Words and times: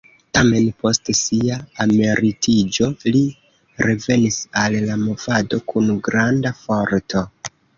Tamen, 0.35 0.69
post 0.83 1.11
sia 1.19 1.57
emeritiĝo 1.85 2.89
li 3.17 3.21
revenis 3.89 4.41
al 4.63 4.79
la 4.89 4.99
movado 5.05 5.61
kun 5.73 5.93
granda 6.09 6.57
forto. 6.65 7.25